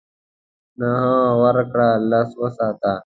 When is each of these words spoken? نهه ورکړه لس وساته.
نهه 0.79 1.15
ورکړه 1.43 1.89
لس 2.09 2.29
وساته. 2.41 2.93